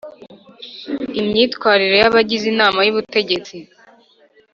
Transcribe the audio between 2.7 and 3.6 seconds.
y ubutegetsi